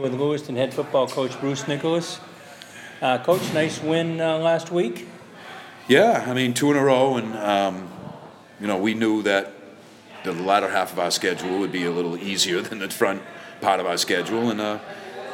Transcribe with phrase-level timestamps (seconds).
[0.00, 2.18] With Lewiston head football coach Bruce Nicholas.
[3.02, 5.06] Uh, Coach, nice win uh, last week.
[5.86, 7.90] Yeah, I mean, two in a row, and, um,
[8.58, 9.52] you know, we knew that
[10.24, 13.20] the latter half of our schedule would be a little easier than the front
[13.60, 14.78] part of our schedule, and, uh,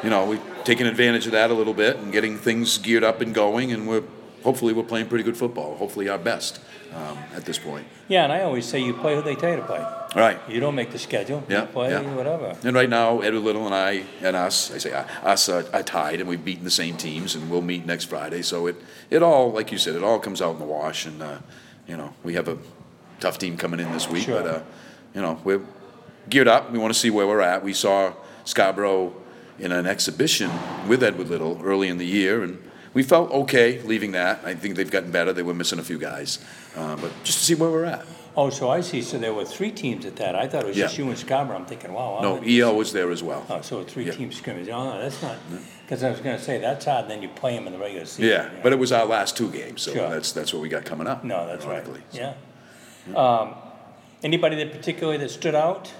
[0.03, 3.21] you know, we've taken advantage of that a little bit and getting things geared up
[3.21, 4.03] and going, and we're
[4.43, 6.59] hopefully we're playing pretty good football, hopefully our best
[6.95, 7.85] um, at this point.
[8.07, 9.85] Yeah, and I always say you play who they tell you to play.
[10.15, 10.39] Right.
[10.49, 11.43] You don't make the schedule.
[11.47, 12.01] Yeah, You play yeah.
[12.15, 12.55] whatever.
[12.63, 15.83] And right now, Edward Little and I and us, I say uh, us are, are
[15.83, 18.41] tied, and we've beaten the same teams, and we'll meet next Friday.
[18.41, 18.75] So it,
[19.11, 21.37] it all, like you said, it all comes out in the wash, and uh,
[21.87, 22.57] you know we have a
[23.19, 24.41] tough team coming in this week, Sure.
[24.41, 24.61] but uh,
[25.13, 25.61] you know we're
[26.29, 26.71] geared up.
[26.71, 27.63] We want to see where we're at.
[27.63, 28.13] We saw
[28.45, 29.13] Scarborough
[29.59, 30.49] in an exhibition
[30.87, 32.57] with Edward Little early in the year, and
[32.99, 34.41] we felt okay leaving that.
[34.43, 35.31] I think they've gotten better.
[35.31, 36.37] They were missing a few guys,
[36.75, 38.05] uh, but just to see where we're at.
[38.35, 39.01] Oh, so I see.
[39.01, 40.35] So there were three teams at that.
[40.35, 41.05] I thought it was just Yeah.
[41.05, 41.55] you and Scarborough.
[41.55, 42.19] I'm thinking, wow.
[42.21, 43.45] No, wow, EL was there as well.
[43.49, 44.11] Oh, so three Yeah.
[44.11, 44.67] team scrimmage.
[44.67, 45.37] Oh, no, that's not.
[45.85, 47.07] Because I was going to say that's hard.
[47.09, 48.25] Then you play them in the regular season.
[48.25, 50.09] Yeah, but it was our last two games, so Sure.
[50.09, 51.23] that's that's what we got coming up.
[51.23, 51.75] No, that's right.
[51.85, 52.01] ironically.
[52.11, 52.33] Yeah.
[53.15, 53.55] Um,
[54.23, 55.93] anybody that particularly that stood out?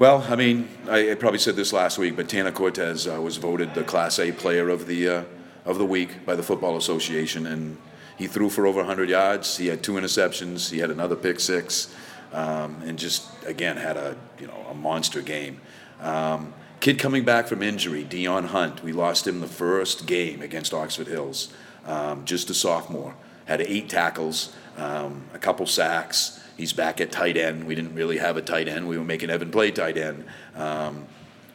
[0.00, 3.36] Well, I mean, I, I probably said this last week, but Tana Cortez uh, was
[3.36, 5.22] voted the Class A Player of the uh,
[5.64, 7.76] of the week by the Football Association, and
[8.18, 9.56] he threw for over 100 yards.
[9.56, 10.70] He had two interceptions.
[10.70, 11.94] He had another pick six,
[12.32, 15.60] um, and just again had a you know a monster game.
[16.00, 18.82] Um, kid coming back from injury, Dion Hunt.
[18.82, 21.52] We lost him the first game against Oxford Hills.
[21.86, 23.14] Um, just a sophomore,
[23.46, 26.40] had eight tackles, um, a couple sacks.
[26.56, 27.64] He's back at tight end.
[27.64, 28.86] We didn't really have a tight end.
[28.86, 30.24] We were making Evan play tight end.
[30.54, 31.06] Um,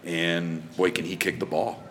[0.04, 1.84] and boy, can he kick the ball.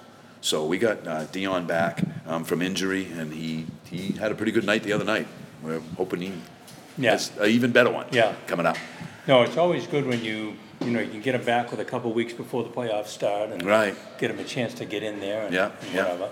[0.47, 4.52] So we got uh, Dion back um, from injury, and he, he had a pretty
[4.52, 5.27] good night the other night.
[5.61, 6.33] We're hoping he
[6.97, 7.11] Yeah.
[7.11, 8.33] has an even better one Yeah.
[8.47, 8.77] coming up.
[9.27, 11.84] No, it's always good when you you know you can get them back with a
[11.84, 13.97] couple weeks before the playoffs start and Right.
[14.19, 16.02] get them a chance to get in there and, Yeah, and yeah.
[16.05, 16.28] whatever.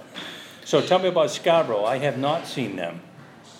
[0.65, 1.85] So tell me about Scarborough.
[1.85, 3.01] I have not seen them.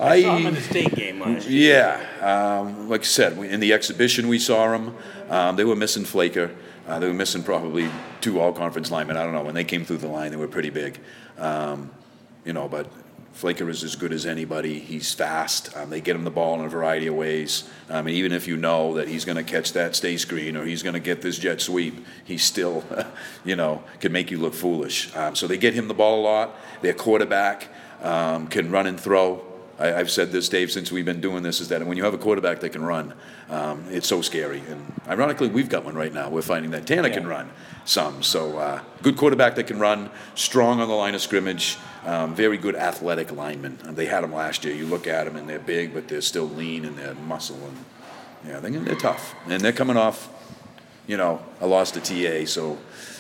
[0.01, 2.01] I, I- saw them in the state game last year.
[2.21, 4.97] Yeah, um, like I said, we, in the exhibition we saw them.
[5.29, 6.51] Um, they were missing Flaker.
[6.87, 7.91] Uh, they were missing probably
[8.21, 9.17] two all-conference linemen.
[9.17, 9.43] I don't know.
[9.43, 10.99] When they came through the line, they were pretty big.
[11.39, 11.91] Um,
[12.45, 12.89] you know, but
[13.33, 14.79] Flaker is as good as anybody.
[14.79, 15.75] He's fast.
[15.77, 17.65] Um, they get him the ball in a variety of ways.
[17.89, 20.65] I mean, even if you know that he's going to catch that stay screen or
[20.67, 22.85] he's going to get this jet sweep, he still,
[23.45, 25.15] you know, can make you look foolish.
[25.17, 26.57] Um, so they get him the ball a lot.
[26.83, 27.69] Their quarterback
[28.03, 29.43] um, can run and throw.
[29.79, 32.15] I, I've said this, Dave, since we've been doing this, is that when you have
[32.15, 33.15] a quarterback that can run,
[33.51, 34.63] um, it's so scary.
[34.69, 36.31] And ironically, we've got one right now.
[36.31, 37.51] We're finding that Tana can run
[37.85, 38.23] some.
[38.23, 42.57] So uh, good quarterback that can run, strong on the line of scrimmage, um, very
[42.57, 43.79] good athletic lineman.
[43.95, 44.75] They had them last year.
[44.75, 47.85] You look at them and they're big, but they're still lean and they're muscle and
[48.47, 49.35] yeah, they're, they're tough.
[49.49, 50.29] And they're coming off,
[51.07, 52.47] you know, a loss to TA.
[52.47, 52.79] So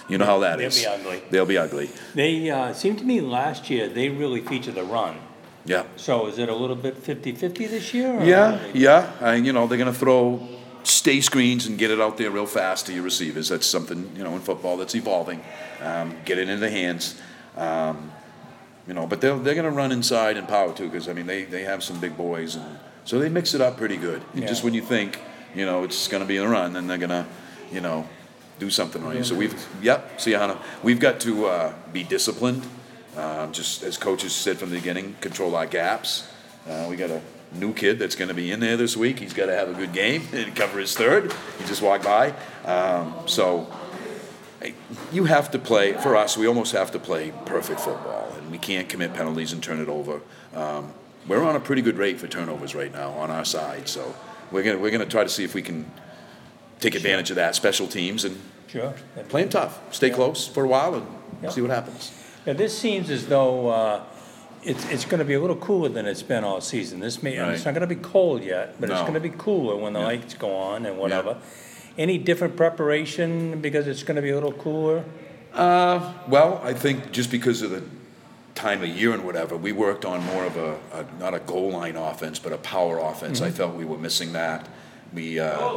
[0.08, 0.80] you know how that They'll is.
[0.80, 1.22] be ugly.
[1.30, 1.90] They'll be ugly.
[2.14, 5.18] They uh, seemed to me last year they really featured the run.
[5.66, 5.84] Yeah.
[5.96, 8.12] So is it a little bit 50-50 this year?
[8.20, 9.10] or Yeah, they- yeah.
[9.20, 10.46] and you know, they're going to throw
[10.82, 13.48] stay screens and get it out there real fast to your receivers.
[13.48, 15.42] That's something, you know, in football that's evolving.
[15.82, 17.18] Um, get it in the hands.
[17.56, 18.12] Um,
[18.86, 21.26] you know, but they're, they're going to run inside and power too because, I mean,
[21.26, 22.56] they, they have some big boys.
[22.56, 24.22] and So they mix it up pretty good.
[24.34, 24.48] And Yeah.
[24.48, 25.18] Just when you think,
[25.54, 27.24] you know, it's going to be a run, then they're going to,
[27.72, 28.06] you know,
[28.58, 29.24] do something on you.
[29.24, 32.62] So we've, yep, see how, we've got to uh, be disciplined.
[33.16, 36.26] Uh, just as coaches said from the beginning, control our gaps.
[36.68, 37.20] Uh, we got a
[37.52, 39.18] new kid that's going to be in there this week.
[39.20, 41.32] He's got to have a good game and cover his third.
[41.58, 42.34] He just walked by.
[42.64, 43.72] Um, so
[45.12, 48.58] you have to play, for us, we almost have to play perfect football, and we
[48.58, 50.20] can't commit penalties and turn it over.
[50.54, 50.92] Um,
[51.28, 54.14] we're on a pretty good rate for turnovers right now on our side, so
[54.50, 55.90] we're going we're gonna try to see if we can
[56.80, 58.92] take advantage of that, special teams, and Sure.
[59.28, 59.80] play them tough.
[59.94, 60.14] Stay Yeah.
[60.16, 61.06] close for a while and
[61.42, 61.50] Yeah.
[61.50, 62.10] see what happens.
[62.46, 64.02] Now, this seems as though uh,
[64.62, 67.00] it's, it's going to be a little cooler than it's been all season.
[67.00, 67.72] This may, and it's Right.
[67.74, 69.02] not going to be cold yet, but it's No.
[69.02, 70.06] going to be cooler when the Yeah.
[70.06, 71.36] lights go on and whatever.
[71.96, 75.04] Any different preparation because it's going to be a little cooler?
[75.54, 77.82] Uh, well, I think just because of the
[78.54, 81.70] time of year and whatever, we worked on more of a, a not a goal
[81.70, 83.40] line offense, but a power offense.
[83.40, 84.68] I felt we were missing that.
[85.12, 85.70] We uh,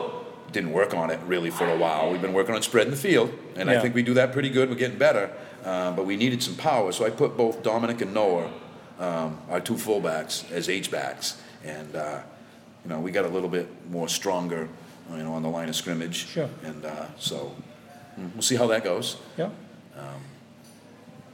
[0.51, 2.09] didn't work on it really for a while.
[2.11, 3.77] We've been working on spreading the field, and Yeah.
[3.77, 4.69] I think we do that pretty good.
[4.69, 5.29] We're getting better,
[5.67, 6.91] uh, but we needed some power.
[6.91, 8.49] So I put both Dominic and Noah,
[8.99, 12.21] um, our two fullbacks, as H backs, and uh,
[12.83, 14.69] you know we got a little bit more stronger,
[15.11, 16.27] you know, on the line of scrimmage.
[16.27, 16.49] Sure.
[16.63, 17.53] And uh, so
[18.19, 19.49] mm, we'll see how that goes Yeah.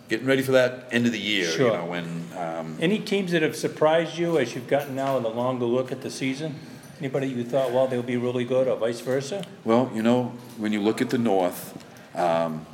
[0.09, 1.67] getting ready for that end of the year, Sure.
[1.71, 2.05] you know, when,
[2.37, 5.91] um, Any teams that have surprised you as you've gotten now with a longer look
[5.91, 6.55] at the season?
[6.99, 9.45] Anybody you thought, well, they'll be really good or vice versa?
[9.63, 11.61] well, you know, when you look at the North,
[12.15, 12.65] um,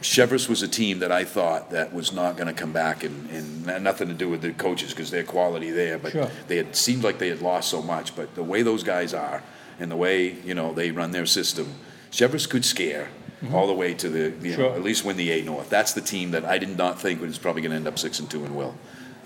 [0.00, 3.28] Cheverus was a team that I thought that was not going to come back, and,
[3.30, 5.98] and nothing to do with the coaches because their quality there.
[5.98, 6.30] But Sure.
[6.46, 8.14] they had seemed like they had lost so much.
[8.14, 9.42] But the way those guys are,
[9.80, 11.74] and the way you know they run their system,
[12.12, 13.08] Cheverus could scare
[13.52, 14.76] all the way to the you know, Mm-hmm.
[14.76, 15.68] At least win the A North.
[15.70, 18.18] That's the team that I did not think was probably going to end up six
[18.20, 18.74] and two and will.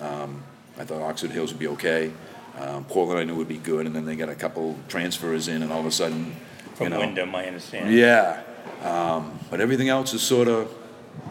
[0.00, 0.42] Um,
[0.78, 2.12] I thought Oxford Hills would be okay.
[2.58, 5.62] Um, Portland I knew would be good, and then they got a couple transfers in,
[5.62, 6.34] and all of a sudden,
[6.74, 7.94] From you know, Windham, I understand.
[7.94, 8.42] yeah,
[8.82, 10.72] um, but everything else is sort of,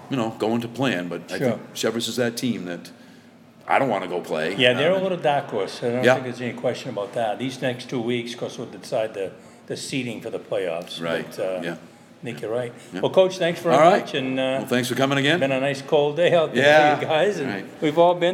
[0.09, 1.07] you know, going to plan.
[1.07, 1.47] But I Sure.
[1.51, 2.91] think Cheverus is that team that
[3.67, 4.55] I don't want to go play.
[4.55, 5.81] Yeah, they're a Um, little dark horse.
[5.83, 6.13] I don't Yeah.
[6.15, 7.39] think there's any question about that.
[7.39, 9.31] These next two weeks, of course, will decide the,
[9.67, 11.01] the seeding for the playoffs.
[11.01, 11.75] Right, But, uh, yeah.
[12.21, 12.71] I think you're right.
[12.93, 12.99] Yeah.
[13.01, 14.01] Well, Coach, thanks very All right.
[14.01, 15.39] much, and, Well, uh, thanks for coming again.
[15.39, 17.65] been a nice cold day out there Yeah, for you guys, and right.
[17.81, 18.29] we've all been